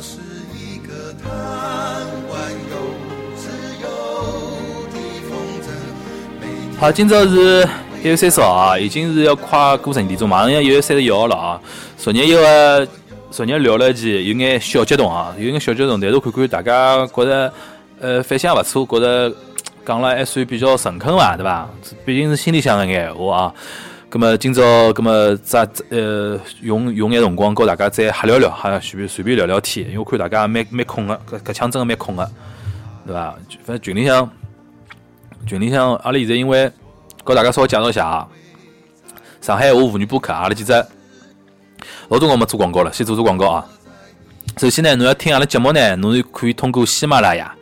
[0.00, 0.18] 是
[0.54, 1.32] 一个贪
[2.28, 2.76] 玩又
[3.36, 3.48] 自
[3.82, 3.86] 由
[4.92, 4.96] 的
[5.28, 5.30] 风
[5.62, 6.78] 筝。
[6.78, 7.66] 好，今朝是
[8.02, 11.60] 一月三十号啊，已经是要快过十二点钟，马上要一月三十一号了啊。
[11.96, 12.88] 昨日有个，
[13.30, 17.52] 昨日聊了期，有眼小激动啊，有眼小激动，但是看看大家觉得，
[18.00, 19.32] 呃，反响也勿错，觉得
[19.84, 21.68] 讲了还算比较诚恳伐，对伐？
[22.04, 23.54] 毕竟是心里向个眼闲话啊。
[24.08, 32.30] 葛么今朝，葛么再呃用用眼辰光跟大家再瞎聊聊，哈随便随便聊聊天，因为我看大家蛮蛮空个，搿搿腔真个蛮空个，
[33.04, 33.36] 对伐？
[33.64, 34.30] 反正群里向
[35.44, 36.70] 群里向，阿拉现在因为
[37.24, 38.28] 跟大家稍微介绍一下啊，
[39.40, 40.72] 上海话妇女播客，阿拉几只
[42.08, 43.66] 老多我们做广告了，先做做广告啊。
[44.58, 47.52] 首先呢，侬要听阿拉节目呢，侬是可以通过喜马拉雅。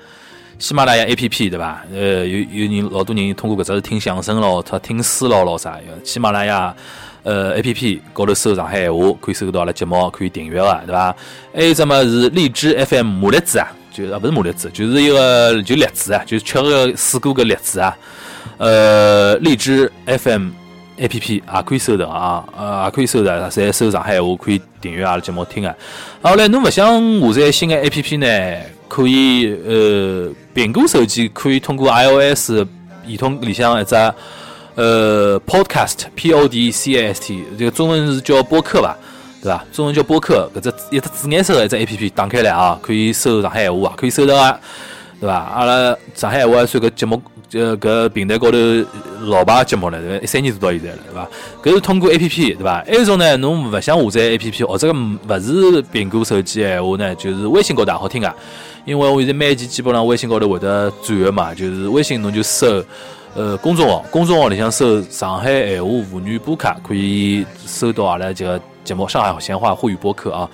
[0.58, 1.82] 喜马拉雅 A P P 对伐？
[1.92, 5.78] 呃，有有人老多人通过搿只听相声咯，他听书咯，咯啥？
[6.04, 6.74] 喜马拉雅
[7.22, 11.14] 呃 A P P 高头搜上海闲话，可以搜到阿拉节目，可以订阅个，对伐？
[11.52, 17.96] 还有只么是荔枝 F M 马栗子啊，就啊勿是马栗子，就是一个就栗子啊，就是吃个水果个栗子啊。
[18.56, 20.50] 呃，荔枝 F M
[20.98, 25.74] A P P 也可以搜到啊，呃，也可以搜到，侪搜上海闲话，可以订阅阿拉节目听啊。
[26.22, 26.86] 后来侬勿想
[27.20, 28.26] 下载新个 A P P 呢？
[28.94, 32.64] 可以呃，苹果手机可以通过 iOS
[33.04, 33.96] 系统里向一只
[34.76, 38.96] 呃 Podcast P O D C A S T，这个中文是叫播客吧，
[39.42, 39.64] 对伐？
[39.72, 44.56] 中文叫播客，搿只一只紫颜色的一只 A P P 打开来啊，可以搜上海闲话啊，可以搜到啊，
[45.20, 45.34] 对伐？
[45.34, 47.20] 阿拉上海闲话算个节目，
[47.52, 48.58] 呃，搿平台高头
[49.22, 51.28] 老牌节目了，一三年做到现在了，对伐？
[51.64, 52.84] 搿是通过 A P P，对伐？
[52.86, 58.32] 还一种呢，侬勿想下载 A P P，或者勿是苹果手机闲话呢，就是微信高头也好听啊。
[58.84, 62.84] 因为我现在每期基本上微信高头会得转个嘛，就是微信侬就搜，
[63.34, 70.48] 呃，公众号，公众号里向搜上海闲话妇女播客，可以搜到阿拉这个节目《上海闲话沪语播客》啊。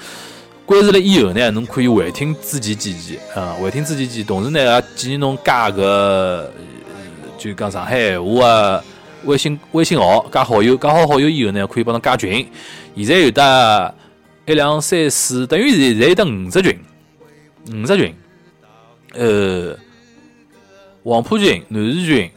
[0.65, 6.49] 关注了以后呢，侬可以回听之前几期，啊，回听之前几期，同时呢也建议侬加个，
[7.37, 8.85] 就讲上海闲话个
[9.25, 12.47] 微信微信号，加好友，加好好友以后呢，可以帮侬加群。
[12.95, 13.95] 现在有的
[14.47, 16.79] 一两三四，等于现在有得五只群。
[17.67, 18.15] 五十群，
[19.15, 19.77] 呃，
[21.05, 22.31] 黄浦群、南市群、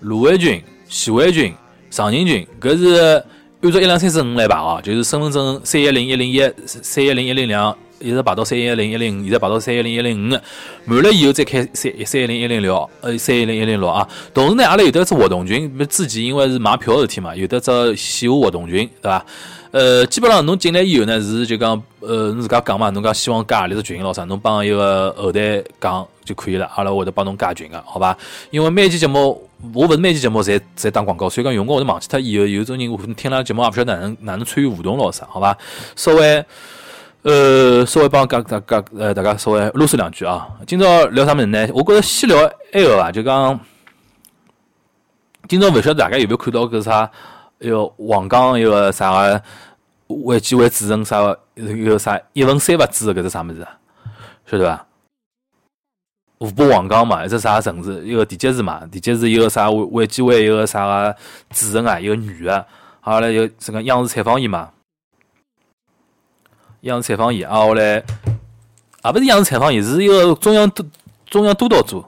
[0.00, 1.52] 卢湾群、徐汇群、
[1.90, 3.22] 长宁群，搿是
[3.62, 10.38] 按照一两三四五来排哦，就是身份证三一零一零一、三一零一零两，一直排到三一零一零五，现在排到三一零一零五，
[10.84, 14.06] 满了以后再开三三一零一零六，呃，三一零一零六啊。
[14.32, 19.26] 同时呢，阿拉有得只活动群，之前因为是买票事体嘛，有得只线下活动群，对伐？
[19.76, 21.70] 呃，基本上侬进来以后呢，是就讲，
[22.00, 28.16] 呃，侬自家讲嘛，侬讲希望加何里只群咯啥，侬帮一个后台讲就可以了，阿拉会得帮侬加群个，好吧？
[28.50, 35.54] 因为每期节目，我勿是每期节目侪侪打广告，所以讲用光我都忘记脱以后，有种人听了节目也勿晓得哪能哪能参与互动咯啥，好吧？
[35.94, 36.42] 稍微，
[37.20, 40.48] 呃，稍微帮讲大家呃大家稍微啰嗦两句啊。
[40.66, 41.68] 今朝聊啥物事呢？
[41.74, 42.38] 我觉着先聊
[42.72, 43.60] 埃个伐，就讲
[45.46, 47.10] 今朝勿晓得大家有没有看到搿啥？
[47.58, 49.42] 一个黄冈一个啥个
[50.08, 53.66] 卫计委主任啥个一个啥一问三勿知个搿只啥物事，
[54.46, 54.86] 晓得伐？
[56.38, 58.04] 湖北黄冈嘛，一只啥城市？
[58.04, 61.16] 一个地级市嘛，地级市一个啥卫卫计委一个啥个
[61.50, 62.66] 主任啊，一个女个，
[63.00, 64.70] 后来有这个央视采访伊嘛，
[66.82, 68.04] 央视采访伊，啊后来
[69.02, 70.84] 也勿是央视采访伊，是一个中央督
[71.24, 72.04] 中央督导组。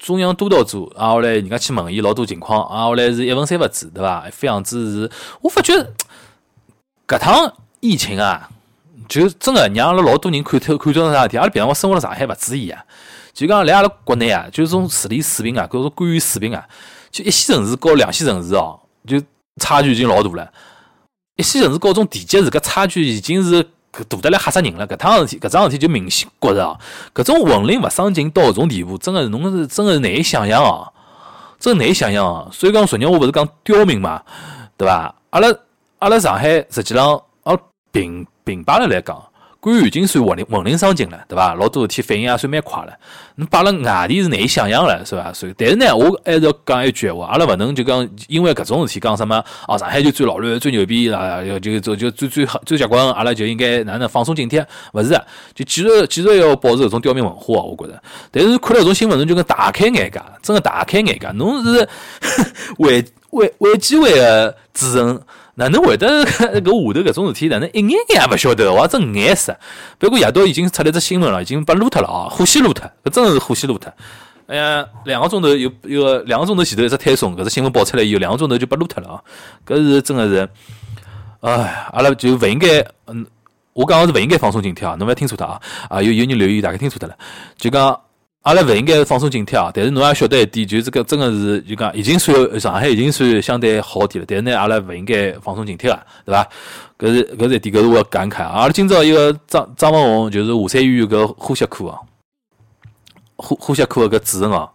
[0.00, 4.26] 中央督导组，然后来人家去问伊老多情况，然后来是一问三勿知，对伐？
[4.32, 5.10] 副样子是，
[5.42, 5.74] 我发觉
[7.06, 8.48] 搿趟疫情啊，
[9.06, 11.36] 就真个让阿拉老多人看透看中啥事体。
[11.36, 12.82] 阿拉平常我生活辣上海勿注意啊，
[13.34, 16.66] 就讲来阿拉国内啊，就是种治理水平啊，搿种官员水平啊，
[17.10, 19.22] 就一线城市和两线城市哦，就
[19.60, 20.50] 差距已经老大了。
[21.36, 23.68] 一线城市和种地级市搿差距已经是。
[23.92, 24.86] 搿大得来吓死人了！
[24.86, 26.78] 搿趟事体，搿桩事体就明显觉着哦，
[27.14, 30.92] 搿种混龄勿上进到搿种地步，真个侬是真个难以想象哦，
[31.58, 32.48] 真难以想象哦。
[32.52, 34.22] 所以讲昨日我勿是讲刁民嘛，
[34.76, 35.14] 对伐？
[35.30, 35.48] 阿拉
[35.98, 37.60] 阿拉上海实际上，哦
[37.92, 39.20] 平平摆了来讲。
[39.60, 41.52] 官已经算混龄混龄上进了，对伐？
[41.54, 42.92] 老多事体反应也算蛮快了。
[43.34, 45.30] 侬摆辣外地是难以想象了，是伐？
[45.34, 54.64] 所以，但是呢，我还是要讲一句闲话，阿拉勿能就讲因为搿种事体讲什么哦，上海就最老卵、最牛逼啊，就就就最最最结棍，阿拉就应该哪能放松警惕？
[54.94, 55.10] 勿是，
[55.54, 58.02] 就继续继续要保持搿种刁民文化，我觉着。
[58.30, 61.28] 但是看了搿种新闻，侬就跟大开眼界，真个大开眼界。
[61.34, 61.86] 侬是
[62.78, 65.20] 卫卫卫计委个主任。
[65.60, 67.48] 哪能会得搿下头搿种事体？
[67.48, 68.72] 哪能一眼眼也勿晓得？
[68.72, 69.54] 我真眼死！
[69.98, 72.28] 不过夜到已经出来只新闻了，已经被撸脱了啊！
[72.30, 73.92] 呼吸撸脱，搿真是呼吸撸脱。
[74.46, 79.20] 哎呀，两个钟头有有个两个钟头前头一只推送，搿只新闻爆出来以后，两个钟头就被撸脱了啊！
[79.66, 80.48] 搿是真的是，
[81.40, 81.52] 哎，
[81.92, 83.26] 阿拉就勿应该，嗯，
[83.74, 85.60] 我讲个是勿应该放松警惕啊，侬勿要听错脱啊！
[85.90, 87.14] 啊，有有人留言，大概听错脱了，
[87.58, 88.00] 就讲
[88.42, 89.70] 阿拉勿应该放松警惕啊。
[89.74, 96.48] 但是侬也晓得一点，就是搿真个是就讲已经算上海已经算相对好点了，但是呢，阿拉勿应该放松警惕啊，对伐？
[96.98, 98.50] 搿是搿是一点，搿是我感慨啊。
[98.50, 102.00] 阿拉今朝一个张张文宏，就是华山医院搿呼吸科啊，
[103.36, 104.70] 呼呼吸科搿主任哦，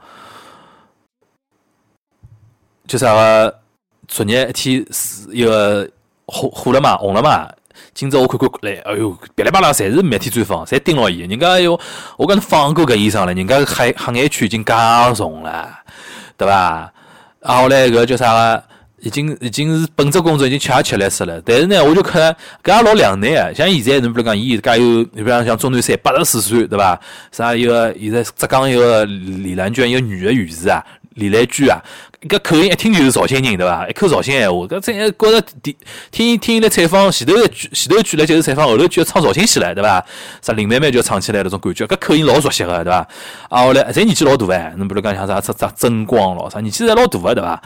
[2.87, 3.59] 就啥个
[4.07, 5.89] 昨日一天是一个
[6.27, 7.49] 火火了嘛，红了嘛。
[7.93, 11.19] 今朝我看看来，哎哟，噼里啪啦，侪是媒体专访，侪盯牢伊。
[11.19, 11.79] 人家哟，
[12.17, 14.73] 我讲放过搿医生了，人家黑黑眼圈已经介
[15.15, 15.69] 重了，
[16.37, 16.91] 对伐？
[17.41, 18.63] 啊，后来搿叫啥个？
[19.01, 21.39] 已经已经是本职工作已经吃也吃力死了。
[21.45, 23.53] 但是呢，我就看搿也老两难啊。
[23.53, 26.99] 像现在侬比如讲，伊家有，你比方像钟南山，八十四岁，对伐？
[27.31, 30.83] 啥一个现在浙江一个李兰娟，一个女的院士啊，
[31.15, 31.83] 李兰娟啊。
[32.27, 33.87] 搿口音一听就是绍兴人，对伐？
[33.87, 35.75] 一口绍兴闲话，搿真觉着听
[36.09, 40.03] 听听伊来采访，前头一句前头一句来就是采访，后头句要唱绍兴戏了，对伐？
[40.41, 43.07] 啥林妹妹就要唱起来那种感觉，搿口音老熟悉个，对伐？
[43.49, 47.61] 啊，后来侪年纪老大哎，侬比如讲像啥啥啥曾光咯，啥年纪侪老大个，对伐？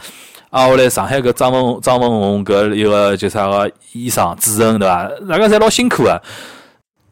[0.50, 5.10] 啊，后来上海搿张文张文宏搿一个叫啥个医生主任，对伐？
[5.26, 6.22] 大家侪老辛苦个，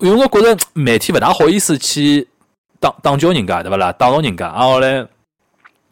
[0.01, 2.29] 因为我觉着媒体勿大好意思去
[2.79, 3.91] 打打搅人家，对伐啦？
[3.93, 5.07] 打扰人家，啊，后来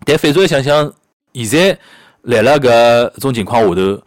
[0.05, 0.93] 但反转想想。
[1.45, 1.79] 现在
[2.23, 4.03] 来了搿种情况下头，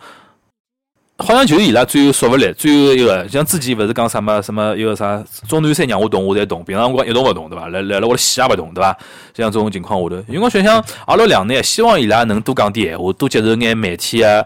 [1.20, 7.68] 好像就是伊拉最后说勿来，最后一个像之前勿是讲什么什么一个啥钟南山让我动我才动，平常辰光一动勿动，对伐？
[7.68, 8.98] 来来了我死也勿动，对伐？
[9.36, 14.44] 像这种情况下头，因为我想想阿拉两难，希望伊拉能多讲点闲话，多接受眼媒体啊，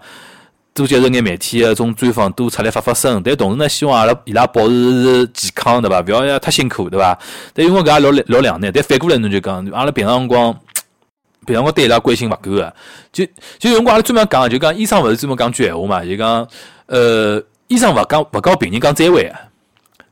[0.74, 3.22] 多接受眼媒体啊，种专访，多出来发发声。
[3.24, 6.02] 但同时呢，希望阿拉伊拉保持健康，对伐？
[6.02, 7.18] 勿要太辛苦，对伐？
[7.54, 10.54] 但因为搿也老老两难，但反过来侬就讲，阿拉平常辰光。
[11.46, 12.74] 平常我对伊拉关心勿够个，
[13.12, 13.26] 就
[13.60, 16.48] 就用光阿拉专门讲，就讲医生勿是专门讲句闲话嘛，就讲
[16.88, 19.32] 呃，医生勿讲勿告病人讲再会，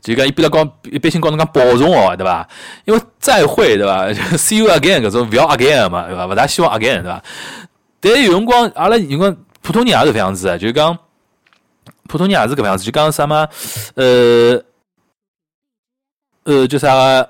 [0.02, 2.48] 就讲一般来讲一般性讲侬讲保重哦，对伐？
[2.86, 4.08] 因为再会对伐？
[4.38, 6.26] See you again 搿种勿要 again 嘛，对伐？
[6.28, 7.24] 勿大希望 again 对伐？
[8.00, 10.98] 但有辰光阿拉有光普通人也是搿样子个，就讲
[12.08, 13.48] 普通人也是搿样子，就讲啥么？
[13.96, 14.62] 呃
[16.44, 17.30] 呃，就啥个？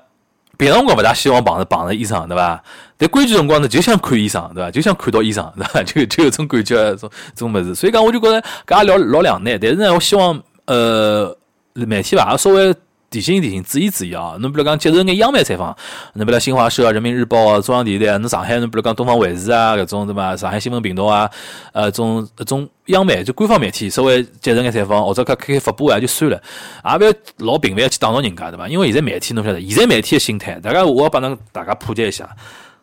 [0.58, 2.62] 平常辰光勿大希望碰着碰着医生，对伐？
[3.02, 4.70] 但关键辰光呢，就想看医生，对伐？
[4.70, 5.82] 就想看到医生，对伐？
[5.82, 7.74] 就就有种感觉，种种物事。
[7.74, 9.58] 所以讲，我就觉着搿也老老两难。
[9.60, 11.36] 但是呢，我希望呃
[11.74, 12.72] 媒体伐，稍微。
[13.12, 14.36] 提醒提醒，注意注意啊！
[14.40, 15.76] 侬比如讲接受眼央媒采访，
[16.14, 20.34] 侬比如新华社、人民日报啊、中央电视台，侬上海侬比如讲东方卫视啊，搿种对伐？
[20.34, 21.28] 上海新闻频道啊，
[21.74, 26.42] 呃，种搿种央媒就官方媒体，稍微接受眼采访或者开开发布啊，就算了，
[26.86, 27.12] 也勿要
[27.46, 28.66] 老频繁去打扰人家，对伐？
[28.66, 32.26] 因为现在媒体侬晓得，现在媒体的心态，大家我要帮侬大家普及一下，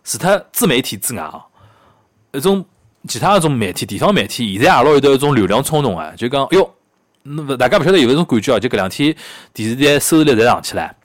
[0.10, 1.40] 除脱自媒体之外啊，
[2.32, 2.66] 一种
[3.08, 6.68] 其他一种媒体，地方媒体，现在也老有得一种流量冲动啊，就讲哟。
[7.60, 9.16] 大家勿晓得有搿种感觉啊，就搿两天
[9.54, 10.96] 电视台收视率侪上去了。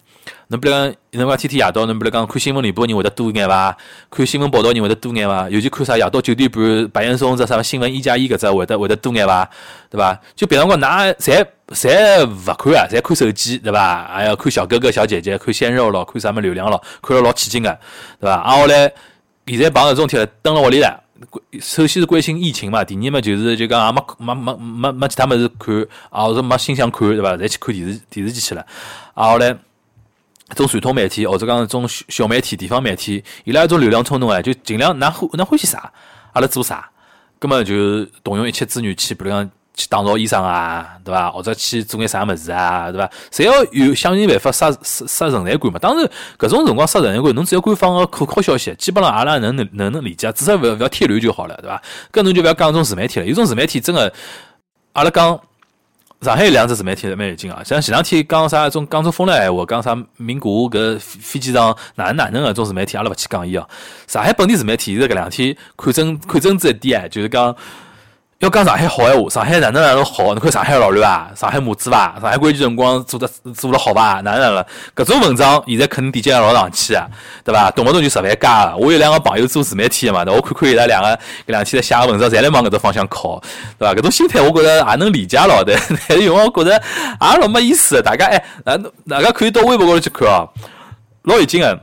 [0.49, 3.77] 侬比如讲，侬讲天天夜到，侬比如讲看新闻联播人会得多眼伐？
[4.11, 5.49] 看新闻报道人会得多眼伐？
[5.49, 9.49] 尤其看啥夜到九点半白岩松这啥新闻一加一搿只会得会得多眼伐？
[9.91, 10.21] 对伐？
[10.37, 14.07] 就别辰光，㑚侪侪勿看啊，侪看手机，对伐？
[14.13, 17.71] 还要看小哥哥小姐姐，看鲜肉咯，看啥么流量咯，看了老起劲个，
[18.21, 18.43] 对伐？
[18.45, 18.93] 然后来，
[19.47, 21.01] 现在碰搿种天蹲辣屋里了。
[21.61, 27.35] 首先是关心疫情嘛，第二嘛就是就讲也没没没没没其他物事看，啊或者没心想看对伐？
[27.37, 28.67] 侪去看电视电视机去了。
[29.15, 29.57] 啊后来，
[30.55, 35.93] 种传统媒体或者讲种小媒体、地方媒体，伊拉一种流量冲动哎，就尽量拿欢拿欢喜啥，
[36.33, 36.91] 阿拉做啥，
[37.39, 39.51] 根本就动用一切资源去，比如讲。
[39.77, 41.29] 去打造医生啊，对伐？
[41.33, 43.11] 或者去做眼啥物事啊，对伐？
[43.33, 45.81] 侪要有想尽办法杀杀杀人才感嘛。
[45.81, 51.83] 当然，搿种辰光杀人才感，侬只要官方个可靠消息，基本上阿拉能能能能理解，至少勿要勿要添乱就好了，对伐？
[52.13, 54.13] 搿侬就勿要讲种自媒体了，有种自媒体真个，
[54.93, 55.41] 阿拉讲
[56.25, 57.63] 上海有两只自媒体蛮有劲啊。
[57.63, 63.69] 像前两天讲啥种讲种风来闲话，讲啥名古屋搿飞机场哪能哪能个种自媒体，阿拉勿去讲伊哦。
[64.07, 67.55] 上海本地自媒体现在搿两天看真看真子一点哎，就是讲。
[68.45, 70.25] 要讲上海好闲话，上海哪能哪能好？
[70.25, 72.15] 侬看上海老乱啊，上海母子伐？
[72.21, 74.21] 上海关键辰光做的做了好伐？
[74.21, 74.65] 哪能哪能？
[74.95, 77.07] 搿种文章现在肯定点击量老上去啊，
[77.43, 77.71] 对伐？
[77.71, 78.77] 动不动就十万加。
[78.77, 83.41] 我有两个朋友做自媒体的嘛，我看看伊拉两个搿两天在写个文章，侪来往搿只方向靠，
[83.79, 83.95] 对伐？
[83.95, 85.75] 搿种心态我觉着也能理解了，对。
[86.07, 88.45] 但 是因为我觉着也老没意思，大家哎，
[89.09, 90.47] 大家可以到微博高头去看哦，
[91.23, 91.81] 老有劲个。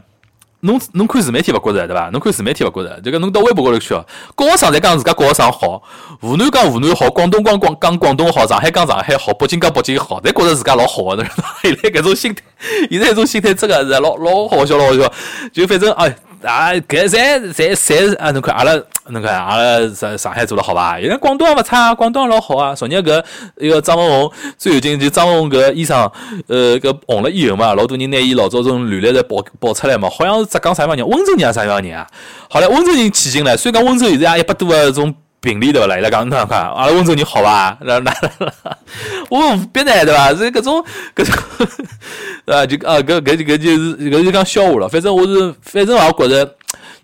[0.61, 2.09] 侬侬看自媒体勿觉着对伐？
[2.11, 5.81] 侬看自媒体勿觉着，就讲侬到微博高头去哦，高学生在讲自家高学生好，
[6.21, 11.25] 湖南讲湖南好，广东讲广讲广东好，上海讲上海好，北京讲北京好，侪觉着自家老好的。
[11.61, 12.41] 现在搿种心态，
[12.89, 15.11] 现在搿种心态真个是老老好笑，老好笑。
[15.51, 18.73] 就反正哎，啊，搿侪侪侪啊，侬看阿拉
[19.09, 20.97] 侬看阿拉上上海做了好吧？
[20.99, 22.73] 现在广东也勿差，广东也老好啊。
[22.73, 23.23] 昨日搿
[23.57, 26.09] 一个张文红最近，就张文红搿医生，
[26.47, 32.07] 呃，搿红了以后嘛，老多人拿伊老早从履历在爆爆出来嘛，好像是浙江啥地方人，温州人啊啥地方人啊？
[32.49, 35.13] 好了，温州人起劲了，虽然讲温州现在也一百多个种。
[35.41, 35.87] 病例对伐？
[35.87, 37.77] 来伊拉讲，侬看，阿拉温州人好吧？
[37.81, 38.13] 那那
[39.29, 40.29] 我无必呢，对伐？
[40.33, 41.35] 是搿种各种，
[42.45, 44.87] 啊，就啊，搿搿搿就是搿就讲笑话了。
[44.87, 46.55] 反正我是，反正我觉着，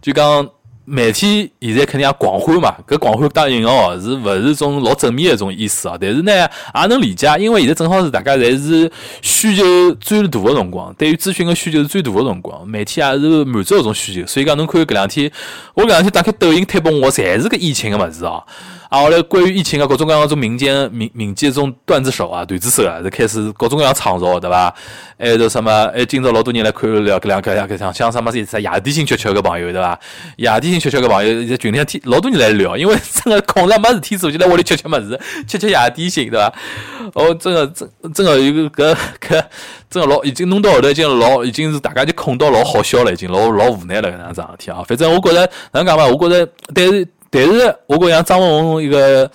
[0.02, 0.48] 就讲。
[0.90, 5.98] 媒体现在肯定也狂欢嘛，搿狂欢当引号是勿是种老正面的一种意思啊？
[6.00, 8.90] 但是呢，也能理解，因为现在正好是大家侪是
[9.22, 9.64] 需求
[10.00, 15.30] 最大的辰光，对于资讯的需求是最大的辰光，媒体也是满足搿种需求，所以讲侬看搿两天，
[15.74, 18.42] 我搿两天打开抖音推拨，我侪是搿疫情个物事哦。
[18.90, 24.74] 啊，后来关于疫情啊，各种各样种民间民民间种段子手啊、段子手啊，就开始各种各样创造，对伐？
[25.20, 25.72] 还有什么？
[25.94, 30.00] 哎，今朝老多人来看了搿两个两个像像什么是啥夜点心吃吃个朋友，对伐？
[30.38, 36.54] 夜点心吃吃个朋友在群里向天老多人来聊，因为真个空了没事体做，就来屋里吃吃物事，吃吃夜点心，对伐？
[37.14, 39.44] 哦，真个真真个有个搿搿
[39.90, 44.82] 真个老已经弄到后头已经老已经是大家就空到老好笑了，已经老老无奈了搿样子事体啊。
[44.88, 45.42] 反正我觉着
[45.74, 46.06] 哪能讲嘛？
[46.06, 47.06] 我觉着但是。
[47.30, 49.30] 但是，我觉像张文宏一个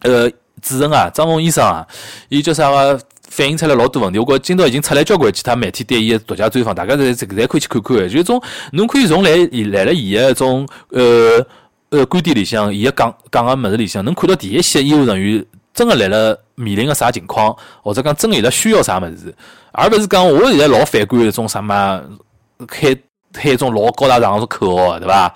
[0.00, 1.86] 呃主任啊，张文宏医生啊，
[2.28, 4.18] 伊叫啥个反映出来老多问题。
[4.18, 8.08] 我觉今朝已经出来交关其他媒体对伊个独家专访，大家侪侪可以去看看。
[8.08, 8.42] 就种
[8.72, 11.44] 侬可以从来伊来了伊个种呃
[11.90, 19.34] 呃观点里向，伊个讲讲个物事里向，能看到第一线医务人员真个来了面临个啥情况，或者讲真个伊拉需要啥物事，
[19.72, 22.02] 而勿是讲我现在老反感一种什么
[22.66, 22.96] 开
[23.32, 25.34] 开一种老高大上个口号，对伐？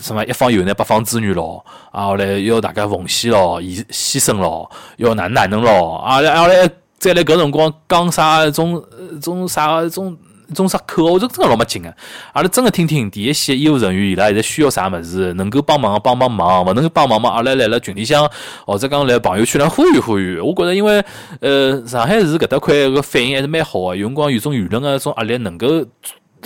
[0.00, 8.82] 什么一方有难八方支援咯，啊后来要大家奉献咯，牺牺牲咯，要哪哪能咯，啊来后来再来搿辰光讲啥种
[9.20, 10.16] 种啥种
[10.54, 11.92] 种啥口号，这真个老没劲个。
[12.34, 18.30] 阿拉真个听听第一线医务人员伊拉现在需要啥物事，能够帮忙帮帮忙，勿能够帮忙嘛，阿拉来了群里向
[18.66, 20.38] 或者讲来朋友圈里呼吁呼吁。
[20.38, 21.02] 我觉着因为
[21.40, 25.66] 呃上海市搿搭块个反应还是蛮好个，有辰光有种舆论个种压力能够。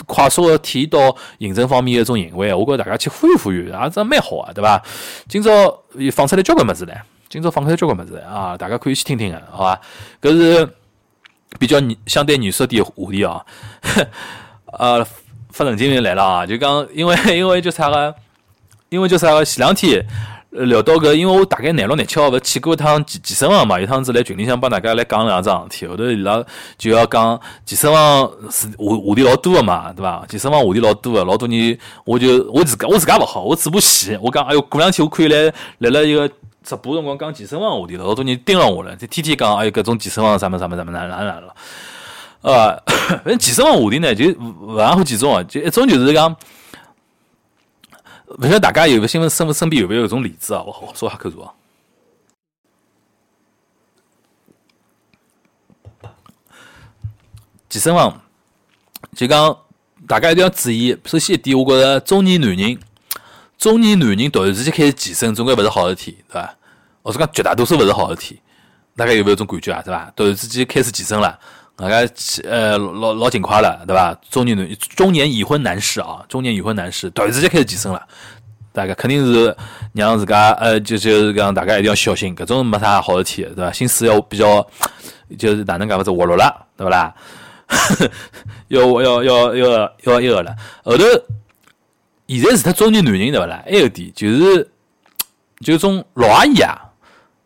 [0.07, 4.83] 快速的体现到行政方面的一种行为，我觉着大家去呼吁呼吁，也是蛮好啊，对伐？
[5.29, 5.51] 今朝
[6.13, 6.95] 放出来交关物事唻，
[7.29, 9.81] 今朝放出来交关物事啊，大家可以去听听个，好伐？
[10.21, 10.69] 搿是
[11.59, 13.45] 比较相对严肃点话题哦。
[14.79, 15.05] 呃，
[15.51, 18.15] 发神经病来了啊，就讲因为因为就啥个，
[18.91, 20.07] 因为就啥个前两天。
[20.51, 26.43] 聊到搿，因为我大概廿六廿七号勿去过一趟健健身房嘛，有趟子来群里向帮大家来讲两桩事体，后头伊拉
[26.79, 30.25] 就要讲健身房是话话题老多个嘛，对伐？
[30.27, 36.27] 健身房话题老多个，老多人我就我自家我自家勿好，我嘴巴细，我讲哎哟，过两天我可以来来了一个
[36.65, 41.55] 直播辰光讲健身房话题了，老多人盯牢我了，就天天讲哎哟，搿种健身房啥么啥么啥么哪哪哪了，
[42.41, 42.75] 呃，
[43.21, 44.25] 反正健身房话题呢就
[44.63, 46.35] 勿含好几种啊，就一种就是讲。
[48.37, 50.63] 不晓得大家有没新闻身身边有勿有这种例子啊？
[50.63, 51.53] 我好说下口述啊。
[57.69, 58.21] 健身房
[59.15, 59.57] 就讲
[60.07, 60.97] 大家一定要注意。
[61.05, 62.79] 首先一点，我觉着中年男人，
[63.57, 66.55] 中年男人突然之间开始健身，总归勿是好事体，对伐？
[67.03, 68.41] 或者讲绝大多数勿是好事体。
[68.95, 69.83] 大家有没有种感觉啊？
[69.83, 70.13] 对伐？
[70.15, 71.39] 突然之间开始健身了。
[71.79, 72.09] 大概
[72.43, 74.19] 呃老老勤快了，对吧？
[74.29, 78.03] 中年男中年已婚男士啊，中年已婚男士突然之间开始健身了，
[78.73, 79.57] 大概肯定是
[79.93, 83.71] 让自家呃就就是讲大家一定要小心，搿种没啥好事体，对吧？
[83.71, 84.67] 心思要比较
[85.39, 87.15] 就是哪能讲法子活络了，对不啦？
[88.67, 91.05] 要要要要要一个了，后头
[92.27, 93.63] 现在是他中年男人对不啦？
[93.65, 94.69] 还有点就是
[95.61, 96.77] 就种老阿姨啊，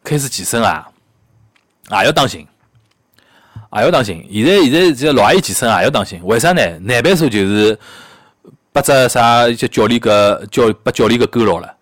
[0.03, 0.89] 开始健身啊，
[1.91, 2.47] 也要当心。
[3.81, 6.61] 也要当心，现在现在这老阿姨健身也要当心，为啥呢？
[6.81, 7.79] 难办数就是
[8.73, 11.75] 把只啥就教练个教把教练个勾牢了。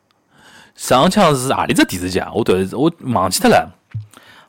[0.77, 2.31] 上枪是何里只电视剧啊？
[2.35, 3.69] 我突然我忘记脱了，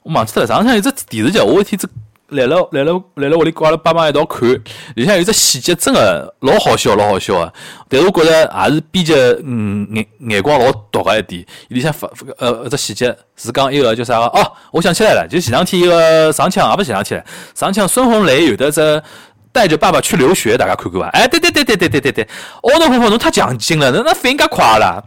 [0.04, 0.48] 我忘记脱了。
[0.48, 1.90] 上枪有只电视剧，我一天子。
[2.32, 4.50] 来了来了来了，屋里跟阿拉爸妈一道看，
[4.96, 7.54] 里向有只细节真个老好笑，老好笑个。
[7.90, 11.46] 但是我觉着也是编辑嗯眼眼光老毒个一点。
[11.68, 14.26] 里向发呃，只细节是讲一个叫啥个？
[14.28, 17.24] 哦，我想起来了，就前两天一个上枪，也不前两天，
[17.54, 19.04] 上枪孙红雷有的只
[19.52, 21.08] 带着爸爸去留学，大家看看伐？
[21.10, 22.28] 哎，对对对对对对对对，
[22.62, 25.04] 奥诺婆婆侬太强劲了，那那反应介快了。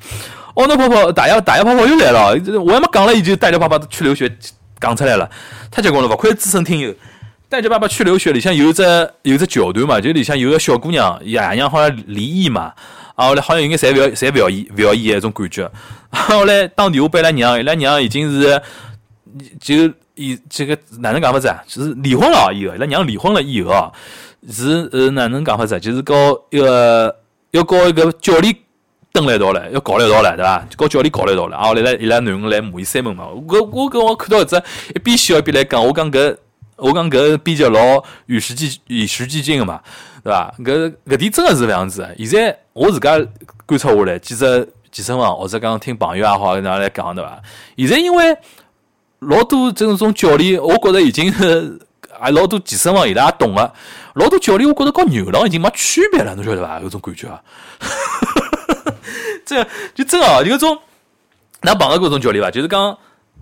[0.56, 4.30] 奥诺婆婆大爷大爷婆婆又来了，我还没讲了，已经带着爸爸去留学
[4.78, 5.28] 讲出来了，
[5.70, 6.94] 太结棍了，勿愧资深听友。
[7.54, 8.82] 带着爸爸去留学，里向有只
[9.22, 12.72] 有只桥段嘛，就里向有个小姑娘，爷娘好像离异嘛，
[13.14, 15.70] 啊后来好像应该侪勿要侪勿要伊勿要伊个种感觉，
[16.10, 18.60] 后来打电话拨伊拉娘，伊拉娘已经是
[19.60, 21.62] 就以这个哪能讲法子啊？
[21.68, 23.92] 就是离婚了以后，伊拉娘离婚了以后啊，
[24.50, 25.78] 是呃哪能讲法子？
[25.78, 26.14] 就是搞
[26.50, 27.16] 一个
[27.52, 28.52] 要搞一个教练
[29.12, 30.66] 蹲了一道唻，要搞了一道唻，对伐？
[30.76, 33.28] 搞教练搞了一道唻，啊，后来伊拉囡恩来骂伊三门嘛。
[33.28, 34.60] 我我搿我看到一只
[34.92, 36.36] 一边笑一边来讲，我讲搿
[36.76, 39.80] 我讲搿编辑老与时俱与时俱进个嘛，
[40.22, 40.54] 对伐？
[40.58, 42.08] 搿搿点真个是搿样子。
[42.18, 43.18] 现在我自家
[43.66, 47.40] 观察下来，其实健身房或者讲听朋友也好，哪来讲对伐？
[47.78, 48.36] 现在因为
[49.20, 51.78] 老多这种教练，我觉着已经 是
[52.18, 53.72] 啊老多健身房伊拉也懂个，
[54.14, 56.80] 老多教练我觉着跟牛郎已经没区别了，侬晓得伐？
[56.80, 57.40] 有种感觉啊。
[59.46, 59.62] 这
[59.94, 60.78] 就真哦，就搿种，
[61.62, 62.50] 㑚碰到搿种教练伐？
[62.50, 62.98] 就是讲，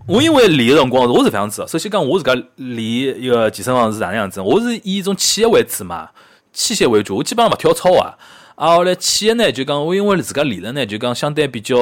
[0.09, 1.65] 我因为练个辰光，我是搿样子。
[1.69, 4.41] 首先讲，我自家练一个健身房是哪能样子？
[4.41, 6.11] 我是以一种器械为主嘛，
[6.53, 8.19] 器械为主，我基本上勿跳操啊。
[8.57, 11.77] 啊，后来器械呢，就讲我因为自家练了呢，就讲相对比较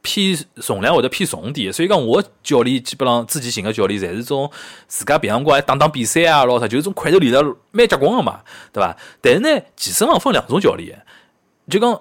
[0.00, 4.50] 偏重量或者偏重点，所以讲我教练基本上自己寻个教练，侪是种
[4.88, 8.40] 自家平常光还打打比赛啊，咾啥，就是种块头练得蛮结棍个嘛，
[8.72, 8.96] 对伐？
[9.20, 11.04] 但是呢，健身房分两种教练，
[11.68, 12.00] 就讲。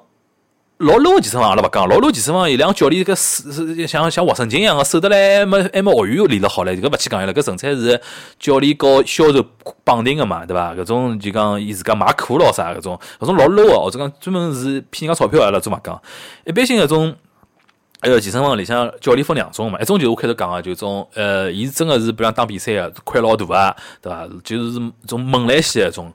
[0.81, 8.01] 老 low 个健身房阿拉勿讲，老 low 健身房，伊两个教练搿是像像活神经一样个，瘦得来还没还没学员练得好唻，搿勿去讲伊拉，搿纯粹是
[8.39, 9.45] 教练和销售
[9.83, 10.73] 绑定个嘛，对伐？
[10.73, 16.01] 搿种就讲伊自家卖课咯啥搿种，搿种老 low 个，或者讲专门是骗人家钞票阿拉做勿讲。
[16.45, 17.15] 一般性搿种，
[17.99, 24.27] 呃，健身房里向教练分两种嘛，一种就是我开头讲个，就种呃，伊真个是比方打比赛个，块老大个，对伐？
[24.43, 26.11] 就是种猛来些一种。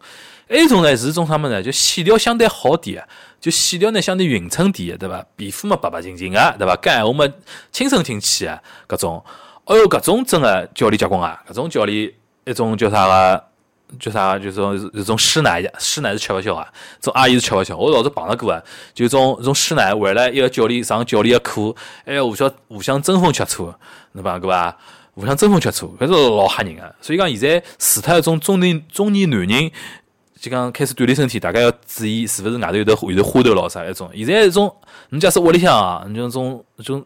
[0.49, 1.61] 还一种呢是种啥么呢？
[1.61, 3.05] 就线条相对好点，
[3.47, 5.25] 就线条呢相对匀称点，对伐？
[5.37, 6.75] 皮肤嘛白白净净个，对伐？
[6.83, 7.33] 讲闲话嘛
[7.71, 9.25] 轻声听气个，搿种，
[9.67, 11.41] 哦哟，搿种真个教练结棍啊！
[11.49, 12.13] 搿种教练
[12.45, 13.45] 一种叫啥个？
[14.01, 14.37] 叫啥？
[14.37, 16.67] 就种是种师奶，师奶是吃勿消啊！
[17.01, 17.77] 种阿姨是吃勿消。
[17.77, 18.61] 我老早碰到过啊，
[18.93, 21.73] 就种种师奶为了一个教练上教练个课，
[22.05, 23.73] 还要，互相互相争风吃醋，
[24.13, 24.41] 对伐？
[24.41, 24.77] 搿伐？
[25.15, 26.95] 互相争风吃醋，搿是老吓人个。
[27.01, 29.71] 所以讲现在除脱一种中年中年男人。
[30.39, 34.11] 就讲开始锻炼身体，大家要注意是勿是外头有的有的花头咯啥一种。
[34.15, 34.75] 现在一种，
[35.09, 37.05] 你假使屋里向啊，你种种种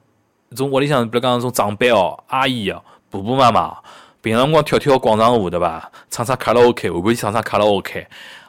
[0.54, 3.76] 种屋里向，比如讲种长辈哦、阿姨哦、婆婆妈妈，
[4.20, 5.90] 平常光跳跳广场舞对伐？
[6.10, 8.06] 唱唱卡拉 OK，会不会唱唱卡拉 OK？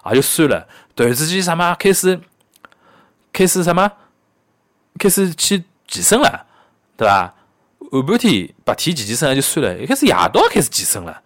[0.07, 0.67] 也就算了。
[0.95, 2.19] 突然之间什么开始
[3.31, 3.91] 开始什么
[4.97, 6.45] 开始去健身了，
[6.97, 7.33] 对伐？
[7.91, 11.21] 下半天白天健健身就算了，一开始夜到开始健身了，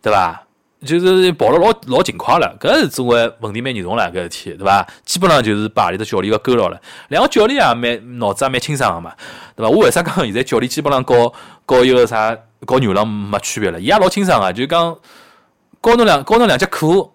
[0.00, 0.46] 对伐？
[0.84, 4.86] 就是跑了老老勤快了，搿是作为问题蛮严重了，搿事体对伐？
[5.04, 6.80] 基本上就是把阿里头教练个勾牢了。
[7.08, 9.12] 两个教练也蛮脑子也蛮清爽个嘛，
[9.54, 9.70] 对伐？
[9.70, 11.32] 我为啥讲现在教练基本上搞
[11.64, 13.80] 搞一个啥搞牛郎没区别了？
[13.80, 14.96] 伊也老清爽个，就讲
[15.82, 17.10] 教侬两教侬两节课，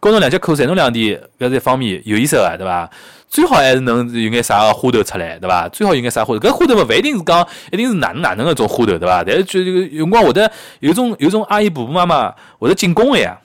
[0.00, 2.90] 教侬两节课，赚侬两钿，搿是一方面有意思个，对伐？
[3.28, 5.68] 最好还是能有眼啥个花头出来，对伐？
[5.68, 9.22] 最好有眼啥花头，搿花头勿一定是讲一定是哪能哪能个种花头，对伐？
[9.22, 10.50] 但是就有辰光会得
[10.80, 13.38] 有种有种阿姨婆婆妈妈会得进攻个呀，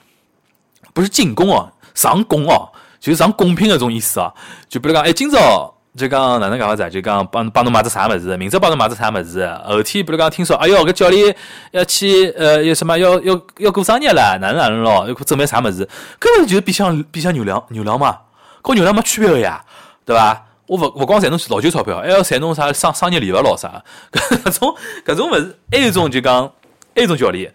[0.92, 4.34] 不是进攻哦，上贡哦，就是上贡品个种意思哦。
[4.68, 11.36] 就比如讲，哎，今朝就讲哪能讲法子，就讲帮帮侬买只啥物事，明朝帮侬买只啥物事，后天比如讲听说，哎哟，搿教练
[11.72, 15.86] 要去呃，有什么要要要过生日了，哪能哪能咯，要准备啥物事，
[16.18, 18.16] 搿勿是就是变相变相牛郎牛郎嘛，
[18.62, 19.62] 跟牛郎没区别个呀。
[20.04, 20.46] 对伐？
[20.66, 23.82] 我勿勿光赚侬老酒钞票，还要赚侬啥商商业礼物咯啥？
[24.10, 26.50] 搿种搿种物事，还有种就讲，
[26.96, 27.52] 还有种教练，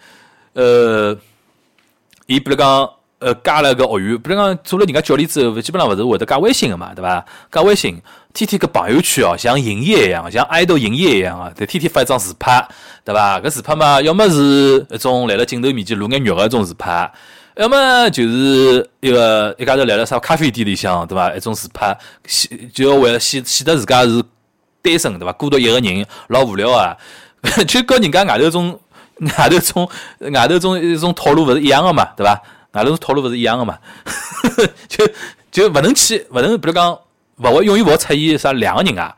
[0.54, 1.18] 呃，
[2.28, 7.26] 伊比如讲，呃，加了个学员，比如讲做了人家教练之后，基本上勿是会得加微信个嘛，对伐？
[7.52, 8.00] 加微信，
[8.34, 12.68] 天天搿朋友圈哦，像营业一样，像爱豆营业一样啊，在天天发一张自拍，
[13.06, 13.40] 对伐？
[13.40, 17.12] 搿自拍嘛，要么是一种来了镜头面前露眼肉个一种自拍。
[17.56, 21.32] 要么就是一个一家头来了啥咖啡店里向，对伐？
[21.36, 24.24] 一种自拍，显就要为了显显得自家是
[24.82, 25.32] 单身，对伐？
[25.34, 26.98] 孤独一个人，老无聊啊！
[27.68, 28.80] 就跟人家外头种
[29.38, 29.88] 外头种
[30.32, 32.42] 外头种一种套路勿是一样个嘛，对伐？
[32.72, 33.78] 外头种套路勿是一样个嘛？
[34.90, 35.08] 就
[35.52, 36.98] 就勿能去，勿能比如讲，
[37.38, 39.16] 勿会永远勿会出现啥两个人啊？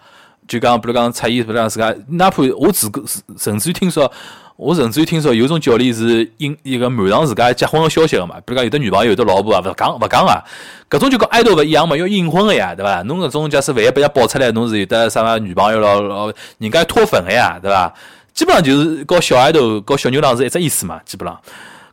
[0.47, 3.03] 就讲比如讲出现，比如讲自家，哪怕我自个
[3.37, 4.11] 甚至于听说。
[4.57, 10.41] 我甚至于听说有种教练是隐一个瞒上自家结婚个消息个嘛，比如讲有的女朋友有的老婆啊，勿讲勿讲啊，
[10.89, 13.01] 搿种就跟爱豆勿一样嘛，要隐婚个呀，对伐？
[13.01, 17.93] 侬搿种假使万一被人家爆出来，侬是有的啥个女朋友咯，人家脱粉个呀，对伐？
[18.33, 21.37] 基本上就是搞小爱豆、搞小牛郎是一只意思嘛，基本上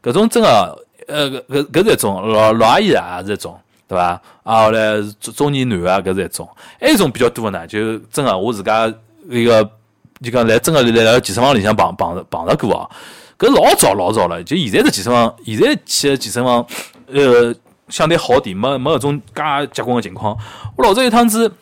[0.00, 3.58] 搿种真个，呃，搿搿搿是一种老老阿姨啊，也是一种，
[3.88, 4.20] 对伐？
[4.42, 6.48] 啊，后来中中年男啊，搿是一种，
[6.80, 8.92] 还有一种比较多个呢，就真个我自家
[9.28, 9.68] 一个。
[10.22, 12.88] 就讲来真个来来健身房里向碰碰碰着过啊，
[13.36, 14.40] 搿老早老早了。
[14.44, 16.64] 就现在的健身房，现在去健身房，
[17.08, 17.52] 呃，
[17.88, 19.42] 相对好点，没没搿种介
[19.72, 20.38] 结棍个情况。
[20.76, 21.52] 我老早有趟子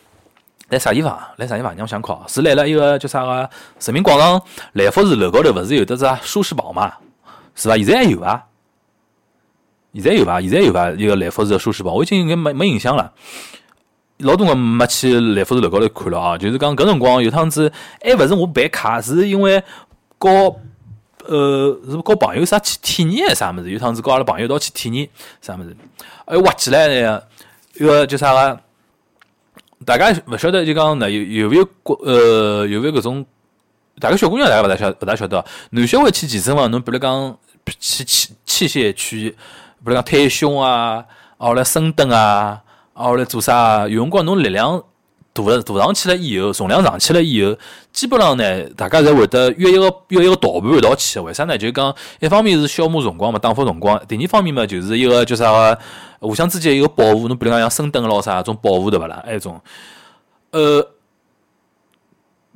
[0.69, 1.19] 来啥地方？
[1.37, 1.73] 来啥地方？
[1.75, 4.39] 让我想考，是来了一个叫啥个人民广场
[4.73, 6.93] 来福士楼高头，勿是有得只舒适宝嘛？
[7.55, 7.75] 是伐？
[7.77, 8.45] 现在还有伐？
[9.93, 10.39] 现在有伐？
[10.41, 10.89] 现在有伐？
[10.91, 13.11] 一个来福士的舒适宝，我已经应该没没印象了。
[14.19, 19.61] 老多辰光没去来福士楼高头看了啊，就是讲搿辰光有趟子还勿是我办卡，是因为
[20.17, 20.29] 搞
[21.25, 25.09] 呃是搞朋友啥去体验还啥物事，有趟子搞阿拉朋友一道去体验
[25.41, 25.75] 啥物事，
[26.25, 27.21] 哎挖起来呢，
[27.75, 28.59] 一个叫啥个？
[29.83, 33.25] 大家勿晓得就讲呢，有有没有过呃有没有搿种？
[33.99, 37.37] 大概小姑娘大家勿大晓勿大晓得，男小孩去健身房，侬比如讲
[37.79, 39.35] 去器器械区，
[39.83, 41.03] 比如讲推胸啊，
[41.37, 42.61] 后来深蹲啊，
[42.93, 43.87] 后来做啥？
[43.87, 44.83] 有辰光侬力量
[45.33, 47.55] 大了大上去了以后，重量上去了以后，
[47.91, 51.19] 基本上呢，大家侪会得约一个约一个导盘一道去。
[51.19, 51.57] 为啥呢？
[51.57, 55.79] 就是讲一方面是消磨辰光嘛，打发辰光；第二方面嘛，就是一个叫啥个，
[56.19, 57.27] 互相之间一个保护。
[57.27, 59.23] 侬比如讲像深蹲咯啥，种保护对勿啦？
[59.25, 59.59] 埃种，
[60.51, 60.87] 呃。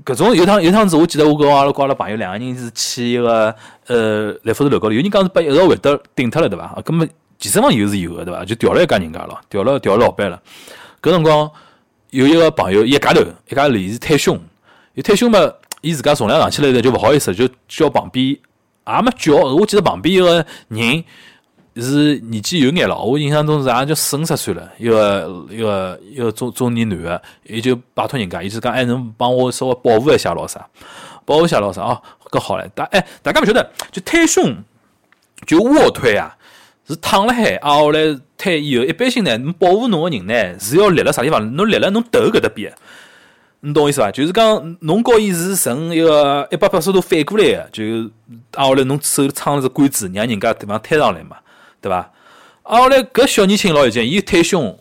[0.05, 3.53] 搿种有趟有趟子，我记得我跟阿拉跟阿拉朋友两个人是去一个
[3.87, 6.65] 呃来福士楼高头，有人讲是把一个会得顶脱了，对伐？
[6.65, 8.45] 啊，根本健身房有是有个，对伐？
[8.45, 10.39] 就调了一家人家咯，调了调了老板了。
[11.01, 11.49] 搿辰光
[12.11, 14.39] 有一个朋友一家头一家头伊是太凶，
[14.93, 15.39] 伊太凶嘛，
[15.81, 21.03] 伊自家重量上去了以后就勿好意思，就叫旁边也没叫，我记得旁边一个人。
[21.81, 30.65] 是年纪有眼了，我印象中是也就四五十岁了，一个一个一个中中年男的，伊就拜托人家，伊就讲还能帮我稍微保护一下咾啥，
[31.25, 34.55] 保护一下咾啥哦，搿好唻，大哎大家勿晓得，就推胸
[35.45, 36.33] 就卧推啊，
[36.88, 41.55] 是躺辣海啊，后来推以后，一般性呢，侬保护侬个人呢是要立辣啥地方？
[41.57, 42.73] 侬立辣侬头搿搭边，
[43.59, 44.09] 侬懂我意思伐？
[44.11, 47.83] 就是讲侬告伊是呈一个一百八十度反过来个，就
[48.53, 51.35] 啊后来侬手撑着管子，让人家对方推上来嘛。
[51.86, 52.12] 对伐？
[52.63, 54.80] 啊，后来搿小年轻老有劲，伊推胸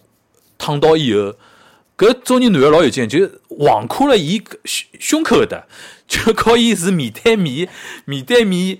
[0.57, 1.35] 躺倒以后，
[1.99, 5.64] 搿中年男个老有劲，就横跨了伊胸胸口搿搭，
[6.09, 7.69] 就靠伊是面对面
[8.07, 8.79] 面对面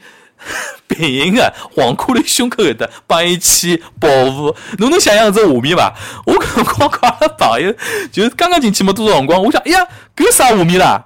[0.89, 4.57] 平行个，横跨了胸口搿搭，帮伊去保护。
[4.79, 5.95] 侬能想象这画面伐？
[6.25, 7.75] 我刚刚跟阿拉朋友
[8.11, 11.05] 就是刚刚进去没多少辰光，我想，哎呀，搿啥画面啦？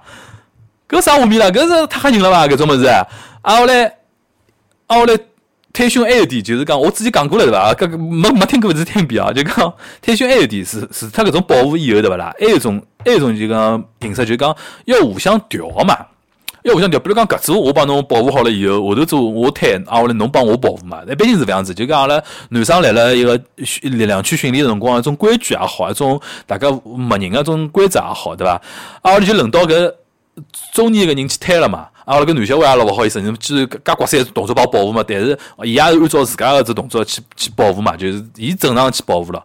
[0.87, 1.47] 搿啥画面啦？
[1.47, 2.47] 搿是太吓人了伐？
[2.47, 3.05] 搿种物事啊！
[3.43, 3.85] 后来，
[4.87, 5.19] 啊后来。
[5.79, 7.73] 推胸还有点，就是讲我之前讲过了，对伐？
[7.73, 9.31] 搿个没没听过，是听遍啊。
[9.31, 12.35] 就讲推胸还有点是是它搿种保护以后，对勿啦？
[12.37, 15.95] 还有一种还有一种就讲形式，就讲要互相调嘛，
[16.63, 16.99] 要互相调。
[16.99, 21.01] 比如讲搿组我帮侬保护好了以后，下头组我推，啊，后来侬帮我保护嘛。
[21.09, 23.39] 一般性是搿样子，就讲阿拉男生来了一个
[23.83, 28.61] 力量区训练的辰光，一种规矩也好，一种大家默认个种规则也好，对伐？
[29.01, 29.93] 啊，后来就轮到搿
[30.73, 31.87] 中年个人去推了嘛。
[32.09, 39.37] 啊，那个男小孩也老勿好意思，你既然介刮三动作帮我保护嘛，但是伊也是按照自家个这动作去去保护嘛，就是伊正常去保护了。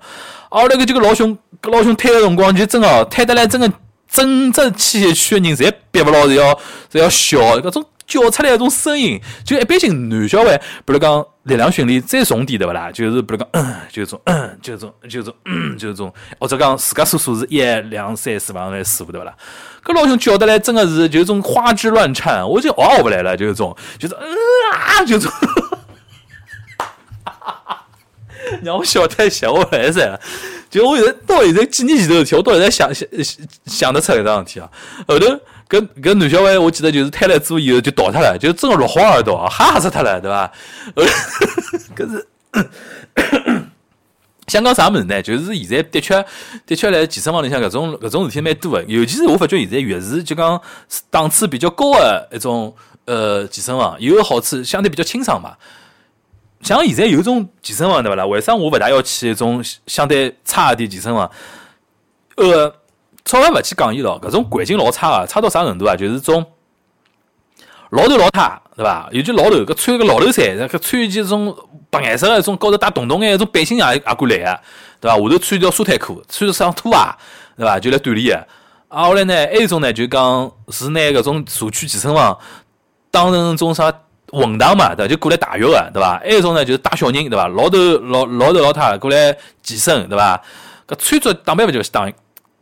[0.48, 3.70] 啊，那个这个老兄，搿老兄推个辰光就真哦，推得来真个
[4.08, 6.58] 真正器械区个人侪憋勿牢，是要
[6.90, 12.90] 是要笑，搿种叫出来一种声音，就一般性男小孩，比如讲力量训练再重点对勿啦？
[12.90, 13.48] 就是比如讲，
[13.92, 14.18] 就 种，
[14.62, 15.34] 就种， 就种，
[15.78, 19.34] 就种，或者讲自家数数是一、两、三、四往来数对勿啦？
[19.84, 24.26] 搿老兄叫得来，真的是就种花枝乱颤，我就学学不来了，就是种，就是嗯
[24.72, 25.30] 啊，就种，
[28.62, 30.18] 让我笑太笑，我来噻。
[30.70, 33.06] 就我现在到现在几年前头事体，我到现在想想
[33.66, 34.68] 想得出搿桩事体啊。
[35.06, 35.26] 后头
[35.68, 40.50] 搿搿男小孩，我记得就是推了桌以后就倒脱了，就真个落花儿倒，吓死脱了，对伐？
[41.94, 42.26] 搿 是。
[44.46, 45.22] 想讲啥物事呢？
[45.22, 46.24] 就是现在的确
[46.66, 50.60] 的确来健身房里向搿种搿种事体蛮多的，尤其是我发觉现在越是就讲
[51.10, 52.74] 档次比较高的一种
[53.06, 55.56] 呃健身房，有个好处相对比较清爽嘛。
[56.60, 58.26] 像现在有种健身房对勿啦？
[58.26, 61.30] 为啥我勿大要去一种相对差一点健身房？
[62.36, 62.74] 呃，
[63.24, 65.96] 稍微勿去讲伊咯，搿种环境老差啊，差到啥程度啊？
[65.96, 66.44] 就是种。
[67.90, 69.08] 老头老太，对伐？
[69.12, 71.54] 尤其老头，搿穿个老头衫，搿穿一件种
[71.94, 74.60] 白颜色个，种高头带洞洞眼，种背心也也过来个，
[75.00, 75.16] 对伐？
[75.16, 76.98] 下头穿条沙滩裤，穿着双拖鞋，
[77.56, 77.78] 对伐？
[77.78, 78.46] 就来锻炼个。
[78.88, 82.36] 啊，后来呢，还有一种呢，就讲是拿搿种社区健身房
[83.10, 83.92] 当成种啥
[84.30, 85.08] 混堂嘛，对伐？
[85.08, 86.18] 就过来汏浴个，对伐？
[86.18, 87.46] 还一种呢，就是带小人，对伐？
[87.48, 90.42] 老头老老头老太过来健身，对伐？
[90.88, 92.10] 搿穿着打扮勿就去打，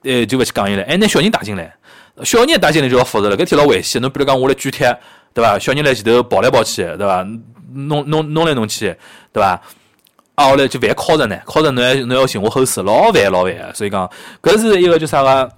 [0.04, 1.74] 呃，就勿去讲伊了，还拿小人带进来，
[2.22, 4.00] 小人带进来就要复杂了，搿天老危险。
[4.00, 4.94] 侬比如讲，我来举铁。
[5.34, 5.58] 对伐？
[5.58, 7.26] 小人来前头跑来跑去，对伐？
[7.74, 8.96] 弄弄弄来弄去，
[9.32, 9.60] 对伐？
[10.34, 13.74] 啊，后来就烦靠着呢，靠着侬要侬要寻我后事，老烦老烦。
[13.74, 14.10] 所以讲，
[14.42, 15.50] 搿是一个叫啥个？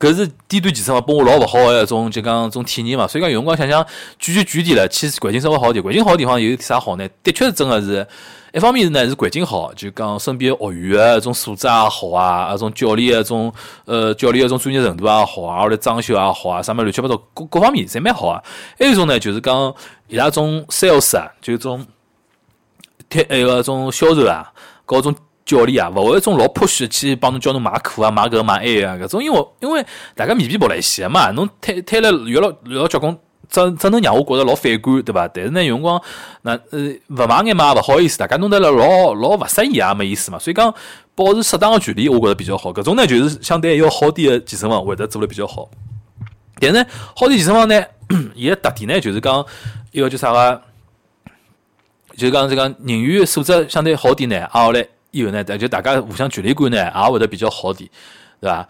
[0.00, 3.06] 搿是低端健身房拨我老勿好个一种，就讲种体验嘛。
[3.06, 3.86] 所以讲有辰光想想，
[4.18, 5.84] 举举举点了，去环境稍微好点。
[5.84, 7.06] 环境好地方有啥好呢？
[7.22, 8.06] 的确是真个是。
[8.52, 13.52] 一方面是呢，是环境好，就讲身边学员个种素质也好啊，啊种教练个种
[13.84, 18.42] 呃教练个种专业程度也好啊，后来装修也好啊，啥么乱七八糟各各方面侪蛮好啊。
[18.78, 19.72] 还有一种呢，就是讲
[20.08, 21.86] 伊拉种 sales 啊，就种
[23.10, 24.50] 贴那个种销售啊，
[24.86, 25.14] 搞种
[25.50, 29.84] 教练啊，勿会种老泼血去帮侬叫侬买课啊、买搿买埃啊，搿种因为因为
[30.14, 35.26] 大家面皮薄了一些嘛，侬推推了越老越老结棍，只只能让我觉着老反感，对伐？
[35.26, 36.00] 但是呢，有辰光
[36.42, 40.72] 那呃勿买眼嘛勿好意思，大家弄得了老老勿适意也没意思嘛，所以讲
[41.16, 42.72] 保持适当个距离，我觉着比较好。
[42.72, 45.68] 搿种呢就是相对要好点个健身房会得做了比较好。
[46.60, 46.86] 但是呢，
[47.16, 47.84] 好点健身房呢，
[48.36, 49.44] 伊个特点呢就是讲
[49.90, 50.62] 一个叫啥个？
[52.16, 57.88] 就是讲这个人员素质相对好点呢，啊后来以后呢，就大家互相距离感呢也会得比较好点，
[58.40, 58.68] 对伐？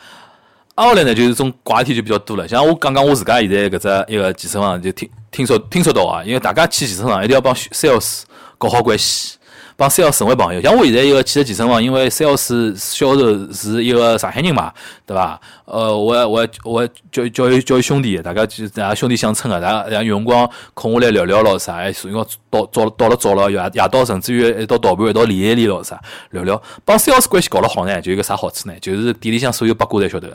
[0.77, 2.49] 挨下来呢，就是种怪体就比较多了。
[2.49, 8.23] 像我刚刚我自家现在搿只一个健身房就听听说听说到啊，因为大家去健身房一定要帮 sales
[8.57, 9.37] 搞好关系。
[9.81, 14.71] 帮 sales 成为朋友，像我现在一个汽车健身房，因为 sales 销售是一个上海人嘛，
[15.07, 15.41] 对伐？
[15.65, 25.99] 呃，我我我叫叫叫伊兄弟，大家就大家兄弟相称个，大家有辰光空下来聊聊咯啥，还所以讲到到到了早了夜夜到甚至于一道倒盘一道练一练咯啥，
[26.33, 26.63] 聊聊。
[26.85, 28.75] 帮 sales 关系搞了好呢，就有个啥好处呢？
[28.83, 30.29] 就是店里向所有八卦侪晓得。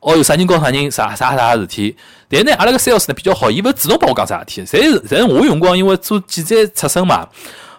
[0.00, 1.96] 哦，有啥人告啥人啥啥啥事体？
[2.28, 7.28] 但呢，阿拉个 sales 呢比较好，伊勿主动帮我讲啥事体，侪是侪是我用光因为做记者出身嘛。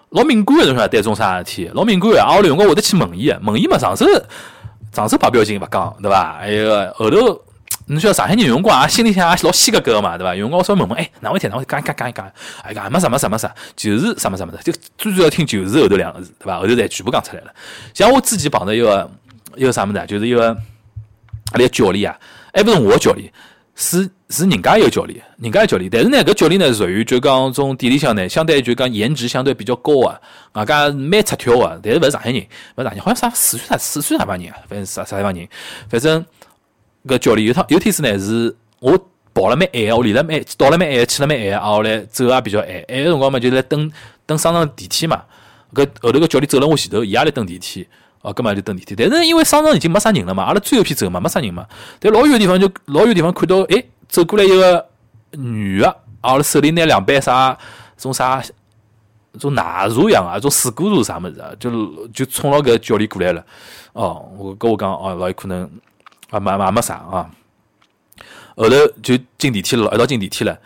[0.09, 1.69] 老敏感个，侬晓得对种啥事体？
[1.73, 4.05] 老敏感个，啊，我有辰光会得去问伊个，问伊嘛，上手
[4.91, 6.37] 上手发表情勿讲，对伐？
[6.39, 7.41] 还有后头，
[7.85, 10.33] 侬晓得上海人有辰光也心里向也老稀格格个嘛，对伐？
[10.33, 12.31] 有辰光我稍微问问，哎，哪位天哪位讲讲讲一讲，
[12.63, 16.57] 哎讲没啥没啥没啥，就是啥么啥么的，就最主要听就是后头两个字，对伐？
[16.59, 17.53] 后头侪全部讲出来了。
[17.93, 19.09] 像我之前碰到一个
[19.55, 20.47] 一个啥么子，就是一个
[21.51, 22.17] 阿拉个教练啊，
[22.53, 23.31] 还勿是我教练。
[23.81, 30.19] 是是人家一个教练，人家个教练，但是呢，搿教练呢属于就讲从店里向呢，相对就讲颜值相对比较高啊，
[30.51, 35.47] 外加蛮出挑个，但是勿是上海人，勿是上海人，好像啥四川啥四川啥帮人啊，反正啥啥地方人，
[35.89, 36.25] 反正
[37.07, 38.99] 搿教练有趟有天子呢是我
[39.33, 43.89] 跑了蛮晚，我练了蛮到了蛮晚，去了蛮晚，啊后来走也比较晚，晚个辰光嘛就来等
[44.25, 45.23] 等商场电梯嘛，
[45.73, 47.87] 搿后头个教练走了我前头，伊也来等电梯。
[48.21, 51.65] 哦，搿么就等电梯，但是因为商场已经没啥人了嘛，阿拉最后一批走嘛，没啥人嘛。
[51.99, 54.85] 但老远地方就老远地方看到，哎，走过来一个
[55.31, 57.57] 女个，阿拉手里拿两杯啥，
[57.97, 58.43] 种啥，
[59.39, 63.45] 种奶茶一样啊，种水果茶啥物事啊，就就冲牢搿教练过来了。
[63.93, 65.63] 哦，我跟我讲，哦，老有可能
[66.29, 67.29] 啊，没没没啥啊。
[68.57, 70.59] 后头就进电梯了，一道进电梯了。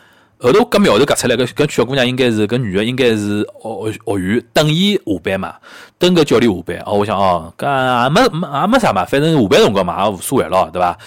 [0.44, 5.56] 后头搿苗头夹出来，搿搿小姑娘应该是搿女个，应该是学学员等伊下班嘛，
[5.98, 6.78] 等搿教练下班。
[6.86, 10.98] 哦，我想哦，搿也没没也没啥嘛，反正下班辰光嘛也无所谓咯，对伐？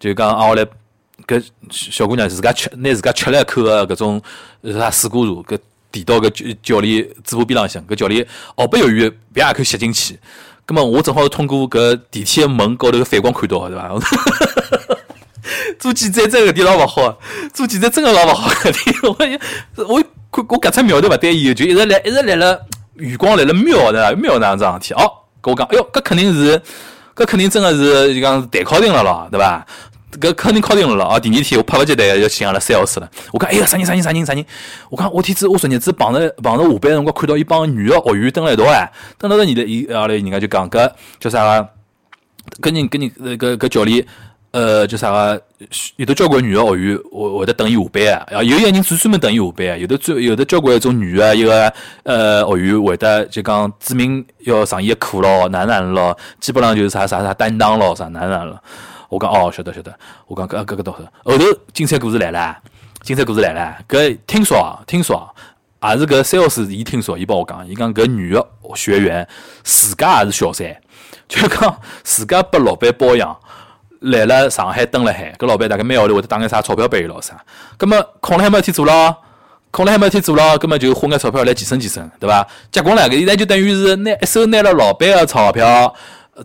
[0.00, 0.66] 就讲啊，后来
[1.26, 4.20] 搿小姑娘自家吃，拿自家吃了一口个搿种
[4.64, 5.58] 啥水果茶，搿
[5.92, 8.26] 递到搿教教练嘴巴边浪向，搿教练
[8.56, 10.18] 毫不犹豫啪一口吸进去。
[10.66, 13.90] 葛末我正好通过搿电梯门高头个反光看到，对伐？
[15.80, 17.18] 做记者真搿点老勿好，
[17.54, 18.96] 做记者真个老勿好搿点。
[19.00, 22.60] 我我看我搿只苗头勿对意，就一直来一直来了
[22.96, 24.92] 余光来了瞄的瞄那样子事体。
[24.92, 26.60] 哦，跟我讲，哎哟，搿肯定是
[27.16, 29.66] 搿肯定真个是就讲谈敲定了咯，对伐？
[30.20, 31.14] 搿肯定敲定了咯。
[31.14, 33.08] 哦，第二天我迫不及待要请阿拉三号室了。
[33.32, 34.44] 我讲，哎呀，啥人啥人啥人啥人？
[34.90, 41.68] 我讲我天子，我昨日子碰着碰着下班辰光看到一帮女个学员蹲辣一道哎，蹲辣着你的伊阿拉人家就讲搿叫啥个？
[42.60, 44.04] 搿人搿人搿搿教练。
[44.52, 45.42] 呃，叫啥个？
[45.96, 58.60] 有的交关女个学员会会得等伊下班啊，啊有一个人专专门等伊下班啊，有的专有的交关一种女个一个呃学员会得就讲指明要上伊个课咯，哪能咯，基本上就是啥啥啥担当咯，啥哪能了。
[59.10, 59.94] 我讲哦，晓得晓得。
[60.26, 61.04] 我讲搿搿个倒是。
[61.24, 62.56] 后头精彩故事来了，
[63.02, 63.76] 精彩故事来了。
[63.88, 65.32] 搿听说啊，听说
[65.78, 69.28] 啊，也是搿三号师伊听说，伊帮我讲，伊讲搿女个学员
[69.62, 70.74] 自家也是小三，
[71.28, 73.36] 就讲自家拨老板包养。
[74.00, 77.36] 来了上海蹲了海，搿老板大概每号头会得打眼啥钞票拨伊咯啥，
[77.76, 79.14] 葛末空了海没事做咯，
[79.70, 82.46] 空了海没事做咯，葛末就花眼钞票来健身健身，对伐？
[82.72, 85.94] 结棍了，搿现在就等于是拿一手拿了老板个钞票，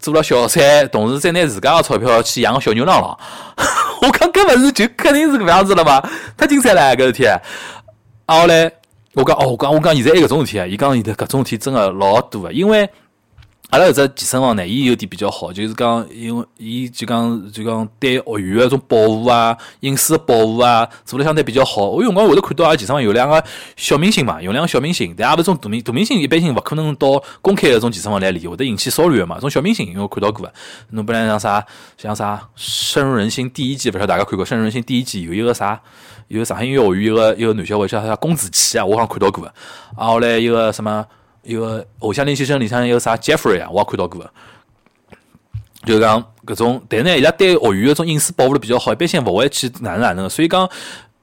[0.02, 3.18] 做了小三，同时再拿自家个钞票去养个小牛郎咯。
[4.02, 6.04] 我讲搿勿是就肯定是搿样子了嘛？
[6.36, 7.26] 太精彩了搿事体。
[7.26, 7.40] 啊
[8.28, 8.70] 后来
[9.14, 12.90] 我讲哦，我讲我讲现在还搿种事体啊，伊讲现在搿种事体真个老多个，因为。
[13.72, 21.90] 阿拉搿只健身房呢，伊有点比较好，就是讲，因为伊就讲就讲对学员个种保护啊、隐私个保护啊，做得相对比较好。
[21.90, 23.44] 我有辰光会得看到阿拉健身房有两个
[23.76, 29.40] 小明星嘛，有两个小明星，但也勿是种大明大明星，一般性勿可能到公开个种健身房来练，会得引起骚乱个嘛。
[29.40, 30.50] 种小明星，因为我看到过，
[30.92, 31.66] 侬本来像啥
[31.98, 35.82] 像啥深入人心第一季，勿晓得大家看过深入人心第一季有一个啥，
[36.30, 39.46] 有个上海音乐学院一个一个男小伙叫啥龚子淇啊，我好像看到过。
[39.98, 41.06] 啊，后来一个什么？
[41.46, 44.30] 一个偶像练习生里向有啥 Jeffrey 啊，我也看到过，
[45.86, 50.70] 就讲搿种，但是呢，伊拉对学员搿种隐私保护的比较好，一般性勿会去哪能哪能，所以讲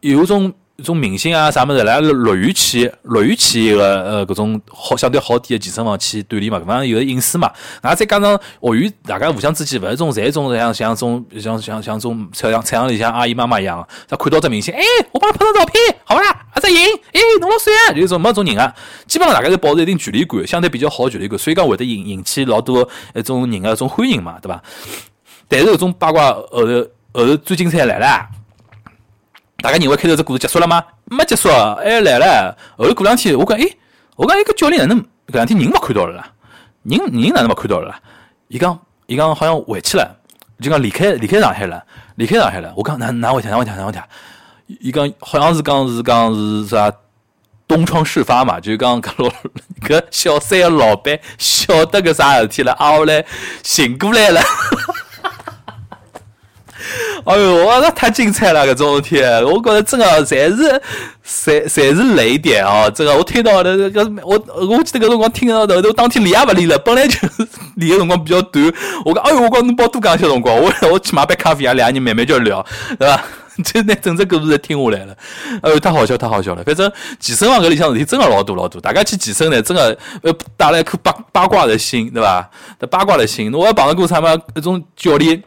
[0.00, 7.50] 有种种明星啊啥物事来乐园去乐园去一个呃搿种好相对好点的健身房去锻炼嘛，搿方有隐私嘛。
[7.82, 14.80] 然后再加上学员大家互相之间勿是种侪种像像种像像像种菜场菜场里向阿姨妈妈一样，他看到只明星，哎，
[15.12, 16.22] 我帮侬拍张照片，好伐？
[16.54, 16.80] 阿只影，
[17.12, 18.74] 哎，侬老帅啊，就是种没种人啊。
[19.06, 24.62] 基本上大家是保持一定距离感，相对比较好距离感，所以讲会得引引起老多一种人个一种欢迎嘛，对伐？
[25.48, 28.26] 但是搿种八卦后头后头最精彩来了。
[29.62, 30.82] 大家认为开头这故事结束了吗？
[31.04, 32.56] 没结束，还来了。
[32.76, 33.64] 后头过两天，我讲，哎，
[34.16, 36.26] 我讲，一个教练哪能搿两天人没看到了啦？
[36.82, 38.00] 人人哪能没看到了啦？
[38.48, 40.16] 伊讲，伊讲好像回去了，
[40.60, 41.80] 就讲离开离开上海了，
[42.16, 42.72] 离开上海了。
[42.76, 43.48] 我讲哪哪回事？
[43.48, 43.70] 哪回事？
[43.70, 44.00] 哪回事？
[44.80, 46.92] 伊讲好像是讲是讲是啥
[47.68, 49.30] 东窗事发嘛，就讲搿老
[49.86, 53.24] 搿小三个老板晓得搿啥事体了，啊后来
[53.62, 54.40] 醒过来了。
[57.24, 58.66] 哎呦，我那太精彩了！
[58.66, 60.82] 搿种事体，我觉着真个侪是，
[61.24, 62.90] 侪侪是雷点哦！
[62.92, 64.32] 真个，我听到的搿我，
[64.66, 67.16] 我记得搿辰光听到头头，当天练也勿理了，本来就
[67.76, 68.64] 理的辰光比较短。
[69.04, 72.64] 我讲，哎呦，我讲侬帮我多讲些辰光，我 我去买杯咖啡啊，两个人慢慢叫聊，
[72.98, 73.22] 对伐？
[73.62, 75.14] 就拿整只故事听下来了。
[75.62, 76.64] 哎呦，太好笑，太好笑了！
[76.64, 82.50] 反正健身房搿里向事体真个老多老多，大家去健身呢，真个呃带了一颗八八卦的心，对伐？
[82.90, 85.42] 八卦的心，我还碰到过啥么一种教练。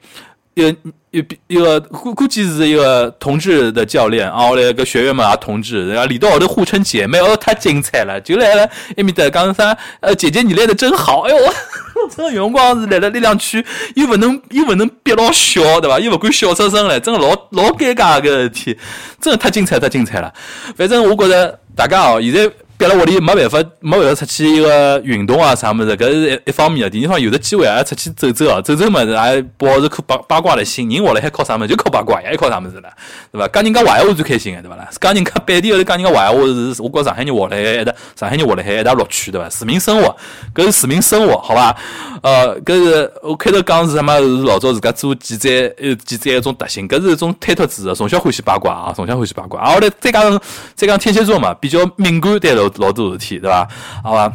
[0.56, 0.78] 一个
[1.12, 8.63] 一一个估估计是一个同志的教练啊，我来个学员们也同志，然后里头后头互称姐妹，哦，太精彩了，就来了
[8.96, 11.38] 埃面搭讲啥，呃，姐姐你练的真好，哎呦，
[12.15, 13.65] 这个辰光是来了力量区，
[13.96, 16.00] 又不能又不能憋牢笑，对吧？
[16.00, 18.78] 又不敢笑出声来，真的老老尴尬个事体，
[19.20, 20.34] 真的太精彩太精彩了。
[20.78, 22.50] 反正我觉着大家哦，现在。
[22.86, 26.89] 憋辣屋里没办法，没办法出去一个运动啊啥么子，搿是一一方面啊。
[26.89, 30.88] 第二方有的机会还出去走走啊，走走么子还保持颗八八卦的心。
[30.88, 31.67] 人活了还靠啥么？
[31.67, 32.89] 就靠八卦呀，还靠啥么子了，
[33.32, 33.48] 对伐？
[33.48, 34.88] 讲人家坏话最开心个，对伐啦？
[35.02, 39.50] 讲人家背地后头讲人家坏话是，我觉上海人活了还一搭，上海人活了还一大乐趣，对伐？
[39.50, 40.15] 市民生活，
[40.54, 41.76] 搿是市民生活，好伐？
[42.21, 44.15] 呃，搿是我开头讲是什么？
[44.19, 49.60] 是老早自家做记者，呃，记者一种特性，搿是一种推脱自的，从小欢喜八卦啊，从小欢喜八卦。
[49.62, 50.39] 啊，后来再讲
[50.76, 53.40] 再讲天蝎座嘛，比较敏感对老老多事体。
[53.40, 53.68] 对伐？
[54.04, 54.34] 好吧，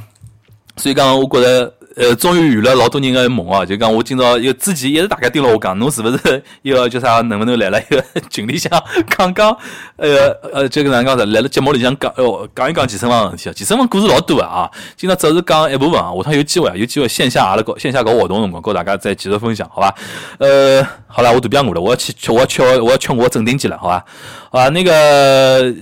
[0.77, 3.65] 所以讲，我觉着，呃，终于圆了老多人个梦啊。
[3.65, 7.21] 就讲，我今朝一个之前一直大家盯牢我讲，侬是勿是一个叫啥？
[7.23, 8.71] 能不能来了一 个群里向
[9.17, 9.57] 讲讲？
[9.97, 11.27] 呃呃，就跟哪能讲的？
[11.27, 13.53] 来了节目里向讲，哦，讲一讲健身房问题啊。
[13.53, 14.71] 健身房故事老多啊。
[14.97, 16.13] 今朝只是讲一部分啊。
[16.17, 19.95] 下趟有机会啊，有机会线下阿拉搞线下搞活动辰光，跟大家再继续分享，好吧？
[20.39, 24.05] 呃，好了，我肚皮饿了，我要去吃，我要吃，我要吃我镇定剂了，好吧？
[24.51, 24.93] 啊，那个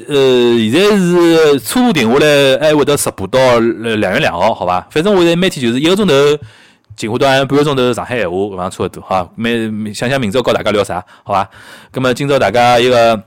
[0.08, 4.86] 呃，现在是初步定下来，还会得直播到两月两号，好吧？
[4.90, 6.14] 反正我现在每天就是一个钟头
[6.96, 9.28] 进化段，半个钟头上海闲话，搿样差勿多哈。
[9.34, 11.48] 每想想明朝告大家聊啥，好吧？
[11.92, 13.20] 那么今朝大家一个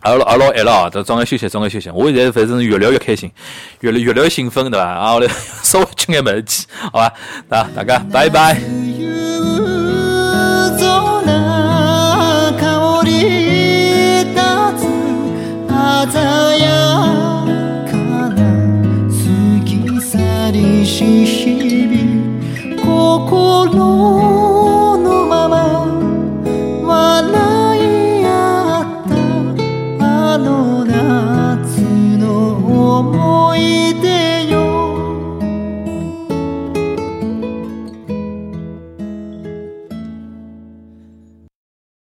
[0.00, 1.90] 阿老阿老爱了啊，早眼休息，早眼休息。
[1.90, 3.30] 我现在反正越聊越开心，
[3.80, 4.86] 越越聊越兴奋，对伐？
[4.86, 5.28] 啊，我来
[5.62, 7.12] 稍微吃眼物事去，好吧？
[7.50, 8.60] 啊，大家拜拜。
[20.84, 24.19] ししび心